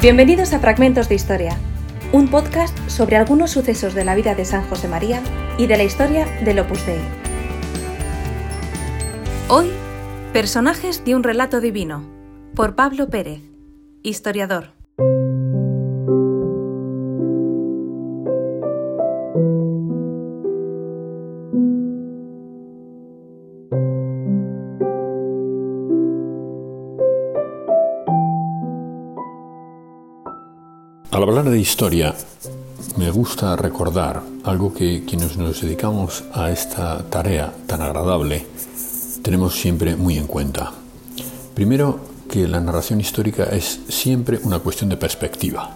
[0.00, 1.58] Bienvenidos a Fragmentos de Historia,
[2.12, 5.20] un podcast sobre algunos sucesos de la vida de San José María
[5.58, 7.00] y de la historia del Opus Dei.
[9.48, 9.72] Hoy,
[10.32, 12.08] personajes de un relato divino,
[12.54, 13.42] por Pablo Pérez,
[14.04, 14.77] historiador.
[31.10, 32.14] Al hablar de historia,
[32.98, 38.44] me gusta recordar algo que quienes nos dedicamos a esta tarea tan agradable
[39.22, 40.72] tenemos siempre muy en cuenta.
[41.54, 41.98] Primero,
[42.30, 45.70] que la narración histórica es siempre una cuestión de perspectiva.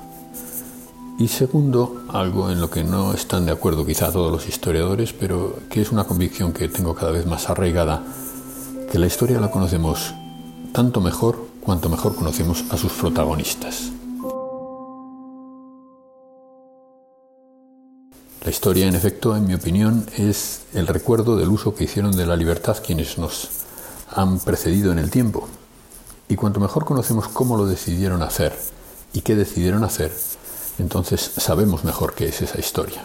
[1.18, 5.58] Y segundo, algo en lo que no están de acuerdo quizá todos los historiadores, pero
[5.70, 8.02] que es una convicción que tengo cada vez más arraigada,
[8.90, 10.12] que la historia la conocemos
[10.72, 13.91] tanto mejor cuanto mejor conocemos a sus protagonistas.
[18.44, 22.26] La historia, en efecto, en mi opinión, es el recuerdo del uso que hicieron de
[22.26, 23.48] la libertad quienes nos
[24.10, 25.46] han precedido en el tiempo.
[26.28, 28.52] Y cuanto mejor conocemos cómo lo decidieron hacer
[29.12, 30.10] y qué decidieron hacer,
[30.80, 33.04] entonces sabemos mejor qué es esa historia.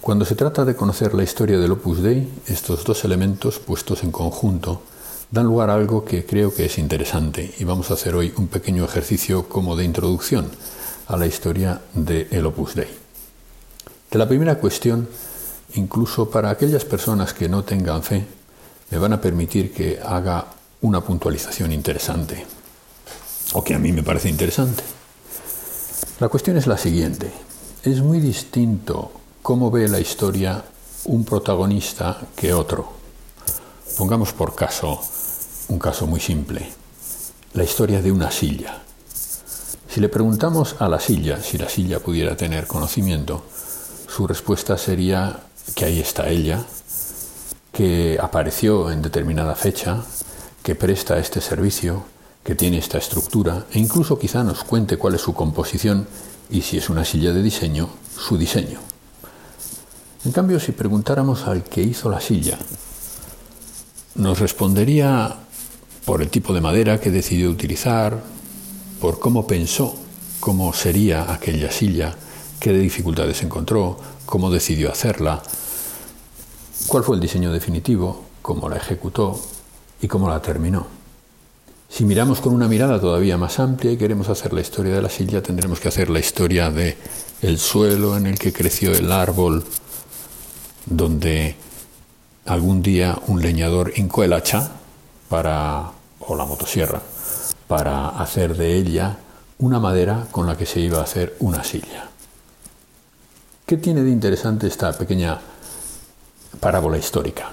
[0.00, 4.12] Cuando se trata de conocer la historia del Opus Dei, estos dos elementos puestos en
[4.12, 4.82] conjunto
[5.32, 8.46] dan lugar a algo que creo que es interesante y vamos a hacer hoy un
[8.46, 10.52] pequeño ejercicio como de introducción
[11.08, 13.03] a la historia del Opus Dei
[14.18, 15.08] la primera cuestión,
[15.74, 18.24] incluso para aquellas personas que no tengan fe,
[18.90, 20.46] me van a permitir que haga
[20.82, 22.46] una puntualización interesante,
[23.54, 24.82] o que a mí me parece interesante.
[26.20, 27.30] La cuestión es la siguiente.
[27.82, 29.10] Es muy distinto
[29.42, 30.62] cómo ve la historia
[31.06, 32.92] un protagonista que otro.
[33.98, 35.00] Pongamos por caso
[35.68, 36.68] un caso muy simple,
[37.54, 38.82] la historia de una silla.
[39.88, 43.44] Si le preguntamos a la silla si la silla pudiera tener conocimiento,
[44.14, 45.40] su respuesta sería
[45.74, 46.64] que ahí está ella,
[47.72, 50.04] que apareció en determinada fecha,
[50.62, 52.04] que presta este servicio,
[52.44, 56.06] que tiene esta estructura e incluso quizá nos cuente cuál es su composición
[56.48, 58.78] y si es una silla de diseño, su diseño.
[60.24, 62.56] En cambio, si preguntáramos al que hizo la silla,
[64.14, 65.38] nos respondería
[66.04, 68.22] por el tipo de madera que decidió utilizar,
[69.00, 69.96] por cómo pensó
[70.38, 72.14] cómo sería aquella silla,
[72.60, 75.42] qué dificultades encontró, cómo decidió hacerla,
[76.86, 79.40] cuál fue el diseño definitivo, cómo la ejecutó
[80.00, 80.86] y cómo la terminó.
[81.88, 85.08] Si miramos con una mirada todavía más amplia y queremos hacer la historia de la
[85.08, 86.96] silla, tendremos que hacer la historia de
[87.42, 89.64] el suelo en el que creció el árbol,
[90.86, 91.56] donde
[92.46, 94.72] algún día un leñador hincó el hacha
[95.28, 97.00] para o la motosierra
[97.66, 99.18] para hacer de ella
[99.58, 102.08] una madera con la que se iba a hacer una silla.
[103.66, 105.40] ¿Qué tiene de interesante esta pequeña
[106.60, 107.50] parábola histórica?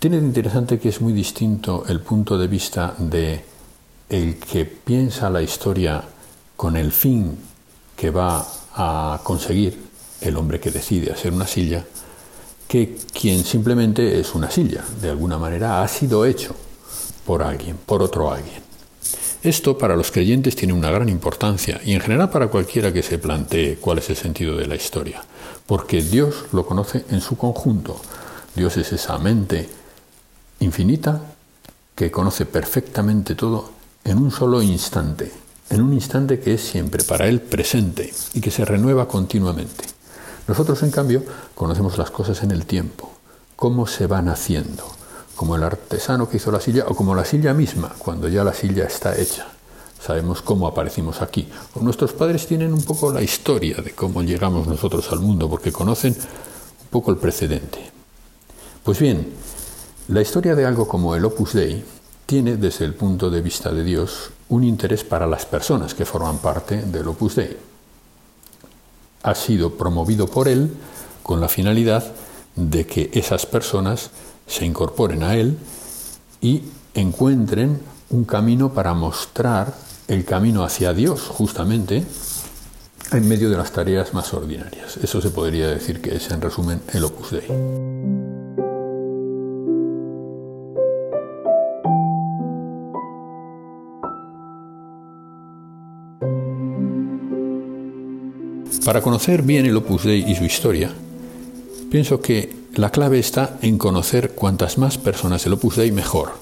[0.00, 3.44] Tiene de interesante que es muy distinto el punto de vista de
[4.08, 6.02] el que piensa la historia
[6.56, 7.38] con el fin
[7.96, 8.44] que va
[8.74, 9.78] a conseguir
[10.22, 11.84] el hombre que decide hacer una silla,
[12.66, 16.52] que quien simplemente es una silla, de alguna manera ha sido hecho
[17.24, 18.67] por alguien, por otro alguien.
[19.42, 23.18] Esto para los creyentes tiene una gran importancia y en general para cualquiera que se
[23.18, 25.22] plantee cuál es el sentido de la historia,
[25.64, 28.00] porque Dios lo conoce en su conjunto.
[28.56, 29.68] Dios es esa mente
[30.58, 31.22] infinita
[31.94, 33.70] que conoce perfectamente todo
[34.02, 35.30] en un solo instante,
[35.70, 39.84] en un instante que es siempre para Él presente y que se renueva continuamente.
[40.48, 41.22] Nosotros, en cambio,
[41.54, 43.12] conocemos las cosas en el tiempo,
[43.54, 44.97] cómo se van haciendo
[45.38, 48.52] como el artesano que hizo la silla o como la silla misma, cuando ya la
[48.52, 49.46] silla está hecha.
[50.04, 51.46] Sabemos cómo aparecimos aquí.
[51.80, 56.12] nuestros padres tienen un poco la historia de cómo llegamos nosotros al mundo, porque conocen
[56.12, 57.78] un poco el precedente.
[58.82, 59.32] Pues bien,
[60.08, 61.84] la historia de algo como el Opus Dei
[62.26, 66.38] tiene, desde el punto de vista de Dios, un interés para las personas que forman
[66.38, 67.56] parte del Opus Dei.
[69.22, 70.74] Ha sido promovido por Él
[71.22, 72.12] con la finalidad
[72.56, 74.10] de que esas personas
[74.48, 75.56] se incorporen a Él
[76.40, 76.62] y
[76.94, 77.78] encuentren
[78.10, 79.74] un camino para mostrar
[80.08, 82.02] el camino hacia Dios, justamente,
[83.12, 84.96] en medio de las tareas más ordinarias.
[84.96, 87.48] Eso se podría decir que es, en resumen, el Opus Dei.
[98.84, 100.90] Para conocer bien el Opus Dei y su historia,
[101.90, 106.34] pienso que la clave está en conocer cuantas más personas el Opus Dei mejor.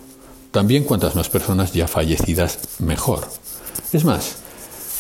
[0.51, 3.27] También cuantas más personas ya fallecidas mejor.
[3.93, 4.37] Es más,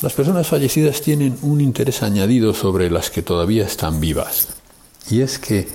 [0.02, 4.48] Las personas fallecidas tienen un interés añadido sobre las que todavía están vivas.
[5.10, 5.68] Y es que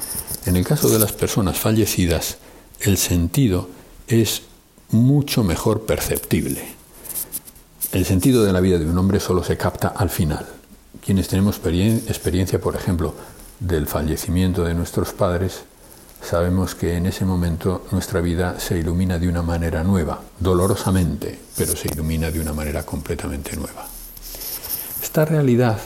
[0.45, 2.37] en el caso de las personas fallecidas,
[2.81, 3.67] el sentido
[4.07, 4.43] es
[4.91, 6.61] mucho mejor perceptible.
[7.91, 10.45] El sentido de la vida de un hombre solo se capta al final.
[11.03, 13.15] Quienes tenemos experiencia, por ejemplo,
[13.61, 15.61] del fallecimiento de nuestros padres,
[16.21, 21.75] sabemos que en ese momento nuestra vida se ilumina de una manera nueva, dolorosamente, pero
[21.75, 23.85] se ilumina de una manera completamente nueva.
[25.01, 25.77] Esta realidad,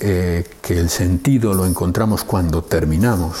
[0.00, 3.36] eh, que el sentido lo encontramos cuando terminamos,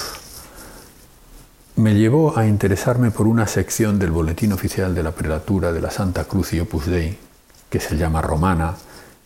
[1.76, 5.90] me llevó a interesarme por una sección del Boletín Oficial de la Prelatura de la
[5.90, 7.16] Santa Cruz y Opus Dei,
[7.70, 8.74] que se llama Romana,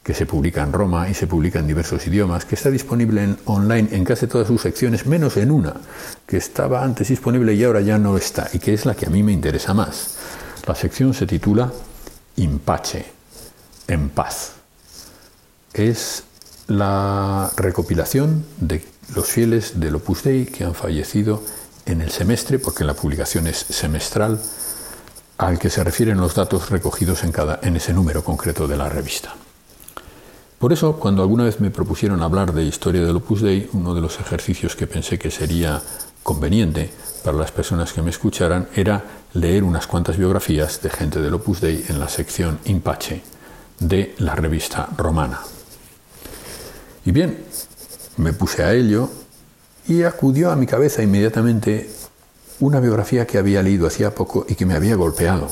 [0.02, 3.38] que se publica en Roma y se publica en diversos idiomas, que está disponible en,
[3.44, 5.75] online en casi todas sus secciones, menos en una,
[6.26, 9.10] que estaba antes disponible y ahora ya no está, y que es la que a
[9.10, 10.16] mí me interesa más.
[10.66, 11.72] La sección se titula
[12.37, 13.06] Impache,
[13.87, 14.54] en paz.
[15.72, 16.25] Es
[16.66, 18.84] la recopilación de
[19.14, 21.43] los fieles del Opus Dei que han fallecido
[21.87, 24.40] en el semestre, porque la publicación es semestral,
[25.38, 28.88] al que se refieren los datos recogidos en, cada, en ese número concreto de la
[28.88, 29.34] revista.
[30.62, 34.00] Por eso, cuando alguna vez me propusieron hablar de historia del Opus Dei, uno de
[34.00, 35.82] los ejercicios que pensé que sería
[36.22, 36.88] conveniente
[37.24, 41.60] para las personas que me escucharan era leer unas cuantas biografías de gente del Opus
[41.62, 43.22] Dei en la sección Impache
[43.80, 45.40] de la revista romana.
[47.04, 47.42] Y bien,
[48.18, 49.10] me puse a ello
[49.88, 51.90] y acudió a mi cabeza inmediatamente
[52.60, 55.50] una biografía que había leído hacía poco y que me había golpeado,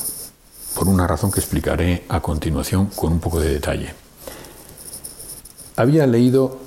[0.76, 4.09] por una razón que explicaré a continuación con un poco de detalle
[5.80, 6.58] había leído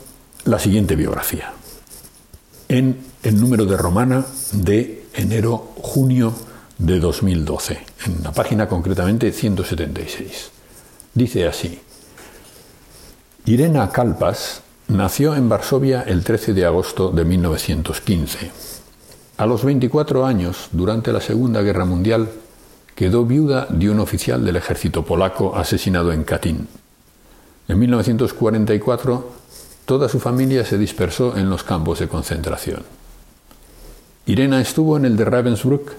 [0.46, 1.54] la siguiente biografía
[2.68, 6.34] en el número de Romana de enero-junio
[6.80, 10.50] de 2012, en la página concretamente 176.
[11.14, 11.80] Dice así,
[13.46, 18.52] Irena Kalpas nació en Varsovia el 13 de agosto de 1915.
[19.38, 22.30] A los 24 años, durante la Segunda Guerra Mundial,
[22.96, 26.68] quedó viuda de un oficial del ejército polaco asesinado en Katyn.
[27.68, 29.32] En 1944,
[29.86, 32.84] toda su familia se dispersó en los campos de concentración.
[34.26, 35.92] Irena estuvo en el de Ravensbrück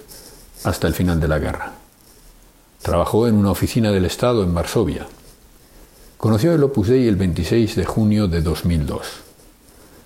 [0.65, 1.73] hasta el final de la guerra.
[2.83, 5.07] Trabajó en una oficina del Estado en Varsovia.
[6.19, 9.01] Conoció el Opus Dei el 26 de junio de 2002.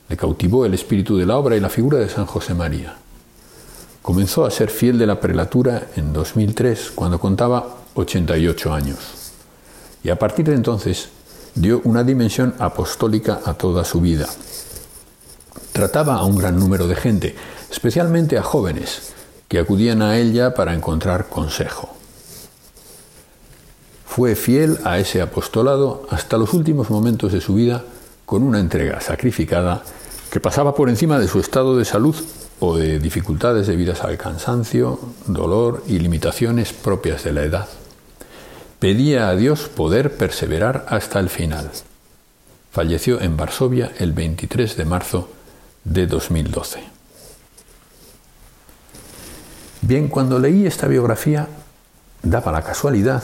[0.08, 2.96] Le cautivó el espíritu de la obra y la figura de San José María.
[4.00, 8.98] Comenzó a ser fiel de la prelatura en 2003, cuando contaba 88 años.
[10.02, 11.10] Y a partir de entonces
[11.60, 14.28] dio una dimensión apostólica a toda su vida.
[15.72, 17.34] Trataba a un gran número de gente,
[17.70, 19.12] especialmente a jóvenes,
[19.48, 21.90] que acudían a ella para encontrar consejo.
[24.06, 27.84] Fue fiel a ese apostolado hasta los últimos momentos de su vida
[28.24, 29.82] con una entrega sacrificada
[30.30, 32.16] que pasaba por encima de su estado de salud
[32.60, 37.68] o de dificultades debidas al cansancio, dolor y limitaciones propias de la edad
[38.78, 41.70] pedía a Dios poder perseverar hasta el final.
[42.70, 45.28] Falleció en Varsovia el 23 de marzo
[45.84, 46.82] de 2012.
[49.80, 51.48] Bien, cuando leí esta biografía,
[52.22, 53.22] daba la casualidad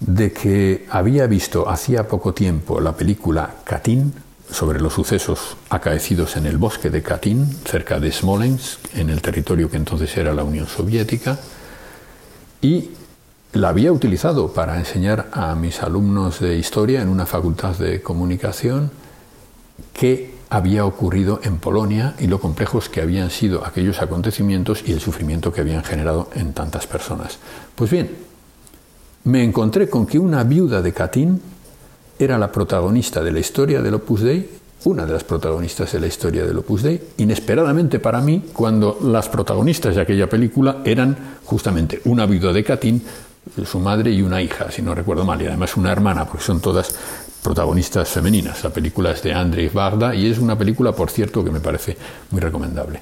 [0.00, 4.12] de que había visto hacía poco tiempo la película Katyn
[4.50, 9.70] sobre los sucesos acaecidos en el bosque de Katyn, cerca de Smolensk, en el territorio
[9.70, 11.38] que entonces era la Unión Soviética,
[12.60, 12.90] y
[13.52, 18.90] la había utilizado para enseñar a mis alumnos de historia en una facultad de comunicación
[19.92, 25.00] qué había ocurrido en Polonia y lo complejos que habían sido aquellos acontecimientos y el
[25.00, 27.38] sufrimiento que habían generado en tantas personas.
[27.74, 28.10] Pues bien,
[29.24, 31.40] me encontré con que una viuda de Katyn
[32.18, 34.48] era la protagonista de la historia del Opus Dei,
[34.84, 39.28] una de las protagonistas de la historia del Opus Dei, inesperadamente para mí, cuando las
[39.28, 43.02] protagonistas de aquella película eran justamente una viuda de Katyn
[43.64, 46.60] su madre y una hija, si no recuerdo mal, y además una hermana, porque son
[46.60, 46.94] todas
[47.42, 48.62] protagonistas femeninas.
[48.62, 51.96] La película es de Andrzej Barda y es una película, por cierto, que me parece
[52.30, 53.00] muy recomendable.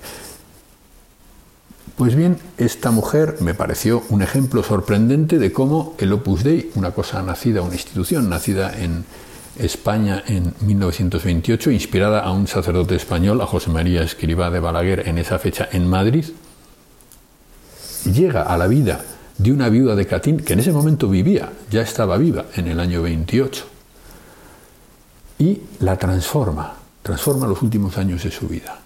[1.97, 6.93] Pues bien, esta mujer me pareció un ejemplo sorprendente de cómo el Opus Dei, una
[6.93, 9.05] cosa nacida, una institución nacida en
[9.59, 15.19] España en 1928, inspirada a un sacerdote español, a José María Escribá de Balaguer, en
[15.19, 16.25] esa fecha en Madrid,
[18.11, 19.05] llega a la vida
[19.41, 22.79] de una viuda de Catín que en ese momento vivía, ya estaba viva en el
[22.79, 23.65] año 28,
[25.39, 28.79] y la transforma, transforma los últimos años de su vida.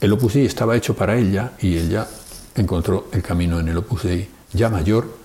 [0.00, 2.06] El Opus Dei estaba hecho para ella y ella
[2.54, 5.16] encontró el camino en el Opus Dei ya mayor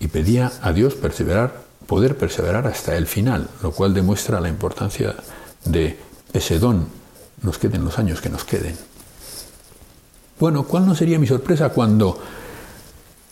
[0.00, 5.14] y pedía a Dios perseverar poder perseverar hasta el final, lo cual demuestra la importancia
[5.64, 5.96] de
[6.32, 6.88] ese don,
[7.42, 8.76] nos queden los años que nos queden.
[10.38, 12.18] Bueno, ¿cuál no sería mi sorpresa cuando,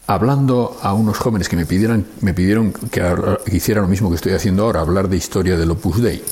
[0.07, 3.03] hablando a unos jóvenes que me, pidieran, me pidieron que,
[3.53, 6.23] hiciera lo mismo que estoy haciendo ahora, hablar de historia del Opus Dei,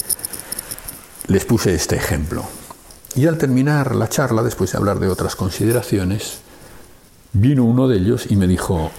[1.29, 2.45] les puse este ejemplo.
[3.15, 6.39] Y al terminar la charla, después de hablar de otras consideraciones,
[7.33, 8.91] vino uno de ellos y me dijo,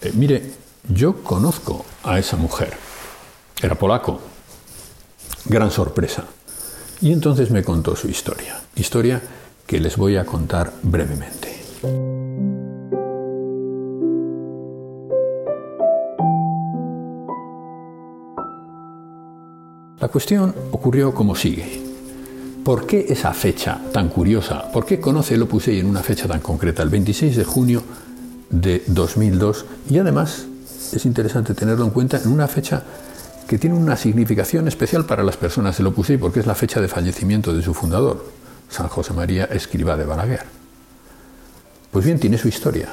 [0.00, 0.52] eh, mire,
[0.88, 2.76] yo conozco a esa mujer.
[3.62, 4.20] Era polaco.
[5.44, 6.24] Gran sorpresa.
[7.00, 8.60] Y entonces me contó su historia.
[8.74, 9.22] Historia
[9.66, 12.19] que les voy a contar brevemente.
[20.00, 21.82] La cuestión ocurrió como sigue.
[22.64, 24.72] ¿Por qué esa fecha tan curiosa?
[24.72, 27.82] ¿Por qué conoce el Opus Dei en una fecha tan concreta, el 26 de junio
[28.48, 29.66] de 2002?
[29.90, 30.46] Y además
[30.94, 32.82] es interesante tenerlo en cuenta en una fecha
[33.46, 36.80] que tiene una significación especial para las personas del Opus Dei porque es la fecha
[36.80, 38.24] de fallecimiento de su fundador,
[38.70, 40.44] San José María Escriba de Balaguer.
[41.90, 42.88] Pues bien, tiene su historia.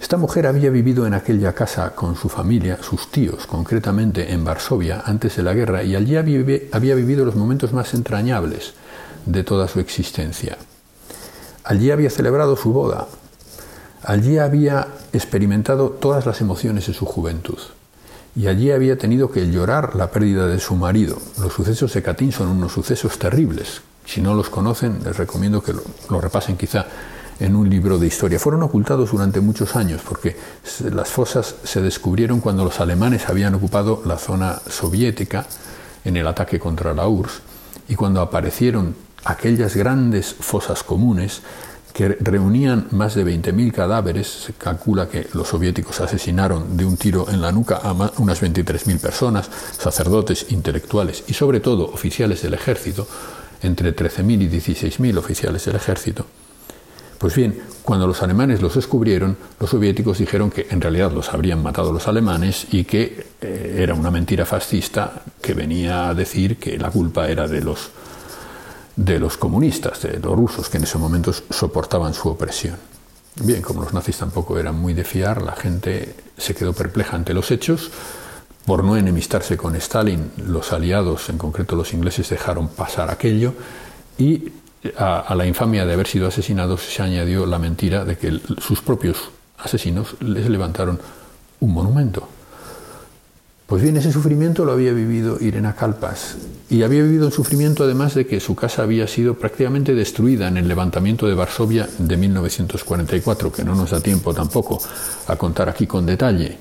[0.00, 5.02] Esta mujer había vivido en aquella casa con su familia, sus tíos, concretamente en Varsovia,
[5.04, 8.72] antes de la guerra, y allí había vivido los momentos más entrañables
[9.26, 10.56] de toda su existencia.
[11.64, 13.08] Allí había celebrado su boda,
[14.02, 17.58] allí había experimentado todas las emociones de su juventud,
[18.34, 21.18] y allí había tenido que llorar la pérdida de su marido.
[21.38, 23.82] Los sucesos de Catín son unos sucesos terribles.
[24.06, 26.86] Si no los conocen, les recomiendo que lo repasen quizá
[27.40, 28.38] en un libro de historia.
[28.38, 30.36] Fueron ocultados durante muchos años porque
[30.92, 35.46] las fosas se descubrieron cuando los alemanes habían ocupado la zona soviética
[36.04, 37.40] en el ataque contra la URSS
[37.88, 38.94] y cuando aparecieron
[39.24, 41.42] aquellas grandes fosas comunes
[41.92, 47.28] que reunían más de 20.000 cadáveres, se calcula que los soviéticos asesinaron de un tiro
[47.28, 53.08] en la nuca a unas 23.000 personas, sacerdotes, intelectuales y sobre todo oficiales del ejército,
[53.62, 56.26] entre 13.000 y 16.000 oficiales del ejército,
[57.20, 61.62] pues bien, cuando los alemanes los descubrieron, los soviéticos dijeron que en realidad los habrían
[61.62, 66.78] matado los alemanes y que eh, era una mentira fascista que venía a decir que
[66.78, 67.90] la culpa era de los,
[68.96, 72.78] de los comunistas, de los rusos, que en ese momento soportaban su opresión.
[73.44, 77.34] Bien, como los nazis tampoco eran muy de fiar, la gente se quedó perpleja ante
[77.34, 77.90] los hechos.
[78.64, 83.52] Por no enemistarse con Stalin, los aliados, en concreto los ingleses, dejaron pasar aquello
[84.16, 84.52] y
[84.96, 89.30] a, la infamia de haber sido asesinados se añadió la mentira de que sus propios
[89.58, 90.98] asesinos les levantaron
[91.60, 92.26] un monumento.
[93.66, 96.36] Pues bien, ese sufrimiento lo había vivido Irena Calpas
[96.68, 100.56] y había vivido un sufrimiento además de que su casa había sido prácticamente destruida en
[100.56, 104.80] el levantamiento de Varsovia de 1944, que no nos da tiempo tampoco
[105.28, 106.58] a contar aquí con detalle.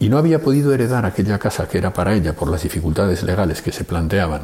[0.00, 3.62] Y no había podido heredar aquella casa que era para ella por las dificultades legales
[3.62, 4.42] que se planteaban.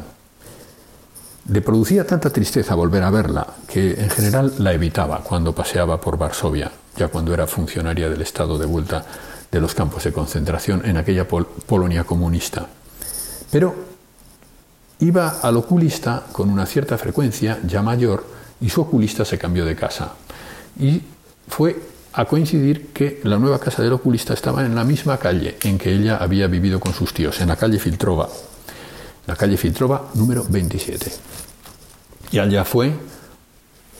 [1.47, 6.17] Le producía tanta tristeza volver a verla que en general la evitaba cuando paseaba por
[6.17, 9.05] Varsovia, ya cuando era funcionaria del Estado de vuelta
[9.51, 12.67] de los campos de concentración en aquella Polonia comunista.
[13.51, 13.75] Pero
[14.99, 18.25] iba al oculista con una cierta frecuencia, ya mayor,
[18.59, 20.13] y su oculista se cambió de casa.
[20.79, 21.01] Y
[21.47, 21.79] fue
[22.13, 25.93] a coincidir que la nueva casa del oculista estaba en la misma calle en que
[25.93, 28.29] ella había vivido con sus tíos, en la calle Filtrova,
[29.27, 31.11] la calle Filtrova número 27.
[32.31, 32.93] Y allá fue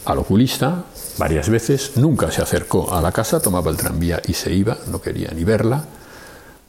[0.06, 0.84] al oculista
[1.18, 5.02] varias veces, nunca se acercó a la casa, tomaba el tranvía y se iba, no
[5.02, 5.84] quería ni verla,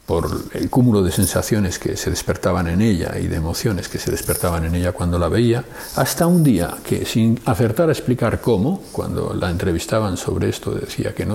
[0.07, 4.09] por el cúmulo de sensaciones que se despertaban en ella y de emociones que se
[4.09, 5.65] despertaban en ella cuando la veía,
[5.97, 11.13] hasta un día que sin acertar a explicar cómo, cuando la entrevistaban sobre esto decía
[11.13, 11.27] que,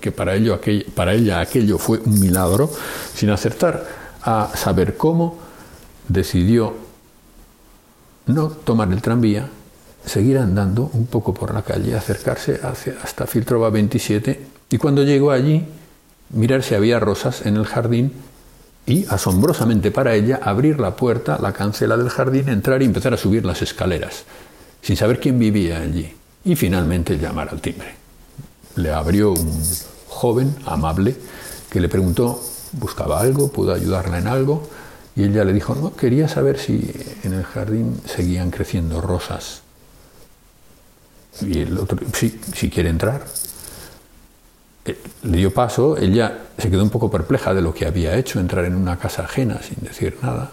[0.00, 0.60] que, para, ello,
[0.92, 2.68] para ella aquello fue un milagro,
[3.14, 3.86] sin acertar
[4.22, 5.45] a saber cómo,
[6.08, 6.74] decidió
[8.26, 9.48] no tomar el tranvía,
[10.04, 12.60] seguir andando un poco por la calle, acercarse
[13.02, 15.64] hasta Filtrova 27 y cuando llegó allí,
[16.30, 18.12] mirar si había rosas en el jardín
[18.84, 23.16] y, asombrosamente para ella, abrir la puerta, la cancela del jardín, entrar y empezar a
[23.16, 24.24] subir las escaleras,
[24.80, 27.94] sin saber quién vivía allí, y finalmente llamar al timbre.
[28.76, 29.62] Le abrió un
[30.08, 31.16] joven amable
[31.68, 32.40] que le preguntó,
[32.72, 34.68] buscaba algo, pudo ayudarla en algo,
[35.16, 36.92] y ella le dijo, no, quería saber si
[37.24, 39.62] en el jardín seguían creciendo rosas.
[41.40, 43.24] Y el otro, sí, si quiere entrar.
[44.84, 48.38] Eh, le dio paso, ella se quedó un poco perpleja de lo que había hecho,
[48.40, 50.50] entrar en una casa ajena sin decir nada.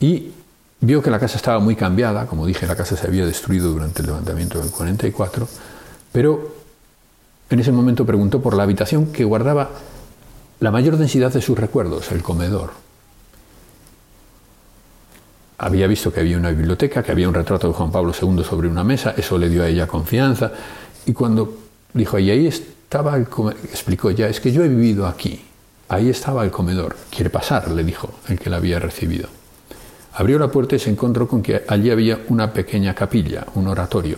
[0.00, 0.32] Y
[0.80, 4.02] vio que la casa estaba muy cambiada, como dije, la casa se había destruido durante
[4.02, 5.48] el levantamiento del 44,
[6.10, 6.56] pero
[7.48, 9.70] en ese momento preguntó por la habitación que guardaba
[10.58, 12.89] la mayor densidad de sus recuerdos, el comedor.
[15.62, 18.66] Había visto que había una biblioteca, que había un retrato de Juan Pablo II sobre
[18.66, 20.50] una mesa, eso le dio a ella confianza.
[21.04, 21.54] Y cuando
[21.92, 25.44] dijo, y ahí estaba el comedor, explicó ya, es que yo he vivido aquí,
[25.90, 29.28] ahí estaba el comedor, quiere pasar, le dijo el que la había recibido.
[30.14, 34.16] Abrió la puerta y se encontró con que allí había una pequeña capilla, un oratorio.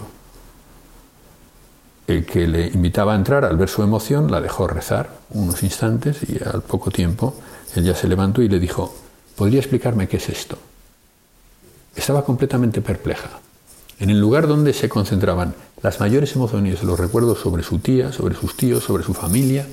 [2.07, 6.23] El que le invitaba a entrar, al ver su emoción, la dejó rezar unos instantes
[6.23, 7.35] y al poco tiempo
[7.75, 8.95] ella se levantó y le dijo,
[9.35, 10.57] ¿podría explicarme qué es esto?
[11.97, 13.41] Estaba completamente perpleja.
[13.99, 18.35] En el lugar donde se concentraban las mayores emociones, los recuerdos sobre su tía, sobre
[18.35, 19.67] sus tíos, sobre su familia,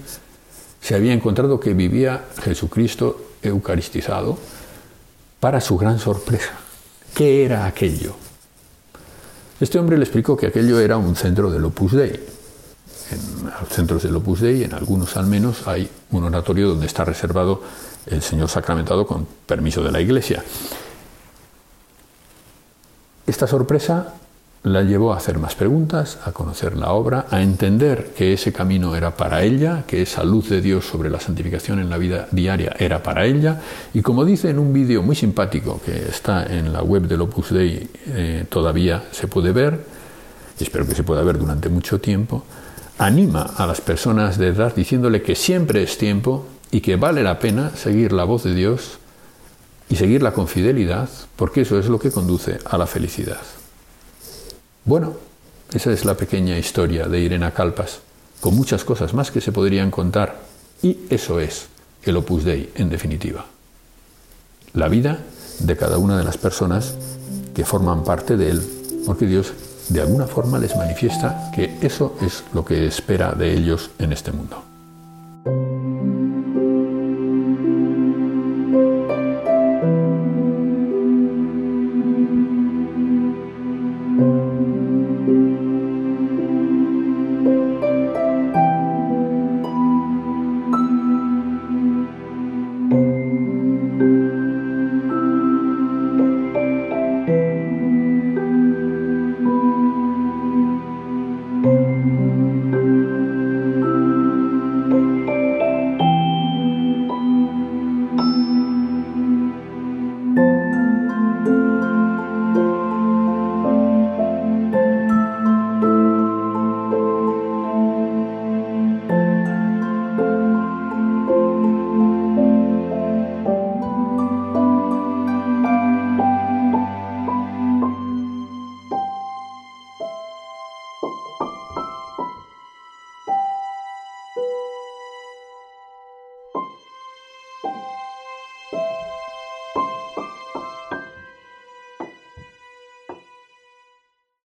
[0.81, 4.37] se había encontrado que vivía Jesucristo eucaristizado
[5.39, 6.51] para su gran sorpresa.
[7.15, 8.15] ¿Qué era aquello?
[9.59, 12.19] Este hombre le explicó que aquello era un centro del Opus Dei.
[13.11, 17.03] En los centros del Opus Dei, en algunos al menos, hay un oratorio donde está
[17.03, 17.61] reservado
[18.05, 20.43] el Señor sacramentado con permiso de la Iglesia.
[23.29, 24.15] Esta sorpresa
[24.63, 28.95] la llevó a hacer más preguntas, a conocer la obra, a entender que ese camino
[28.95, 32.75] era para ella, que esa luz de Dios sobre la santificación en la vida diaria
[32.79, 33.61] era para ella.
[33.93, 37.51] Y como dice en un vídeo muy simpático que está en la web del Opus
[37.51, 39.79] Dei, eh, todavía se puede ver,
[40.59, 42.43] y espero que se pueda ver durante mucho tiempo,
[42.97, 47.37] anima a las personas de edad diciéndole que siempre es tiempo y que vale la
[47.37, 48.97] pena seguir la voz de Dios
[49.89, 53.41] y seguirla con fidelidad, porque eso es lo que conduce a la felicidad.
[54.85, 55.13] Bueno,
[55.73, 57.99] esa es la pequeña historia de Irena Calpas,
[58.39, 60.39] con muchas cosas más que se podrían contar,
[60.81, 61.67] y eso es
[62.03, 63.45] el Opus Dei en definitiva.
[64.73, 65.19] La vida
[65.59, 66.93] de cada una de las personas
[67.53, 68.61] que forman parte de él,
[69.05, 69.53] porque Dios
[69.89, 74.31] de alguna forma les manifiesta que eso es lo que espera de ellos en este
[74.31, 74.68] mundo.